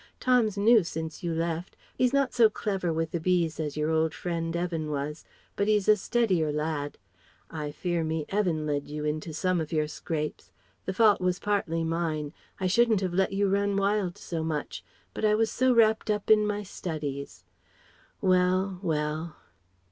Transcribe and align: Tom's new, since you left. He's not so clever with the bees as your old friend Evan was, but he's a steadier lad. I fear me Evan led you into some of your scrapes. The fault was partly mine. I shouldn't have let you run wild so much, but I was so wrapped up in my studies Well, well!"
Tom's 0.19 0.57
new, 0.57 0.83
since 0.83 1.21
you 1.21 1.31
left. 1.31 1.77
He's 1.95 2.11
not 2.11 2.33
so 2.33 2.49
clever 2.49 2.91
with 2.91 3.11
the 3.11 3.19
bees 3.19 3.59
as 3.59 3.77
your 3.77 3.91
old 3.91 4.15
friend 4.15 4.55
Evan 4.55 4.89
was, 4.89 5.25
but 5.55 5.67
he's 5.67 5.87
a 5.87 5.95
steadier 5.95 6.51
lad. 6.51 6.97
I 7.51 7.69
fear 7.69 8.03
me 8.03 8.25
Evan 8.29 8.65
led 8.65 8.87
you 8.89 9.05
into 9.05 9.31
some 9.31 9.61
of 9.61 9.71
your 9.71 9.87
scrapes. 9.87 10.51
The 10.85 10.93
fault 10.95 11.21
was 11.21 11.37
partly 11.37 11.83
mine. 11.83 12.33
I 12.59 12.65
shouldn't 12.65 13.01
have 13.01 13.13
let 13.13 13.31
you 13.33 13.47
run 13.47 13.77
wild 13.77 14.17
so 14.17 14.43
much, 14.43 14.83
but 15.13 15.23
I 15.23 15.35
was 15.35 15.51
so 15.51 15.71
wrapped 15.71 16.09
up 16.09 16.31
in 16.31 16.47
my 16.47 16.63
studies 16.63 17.43
Well, 18.21 18.79
well!" 18.81 19.35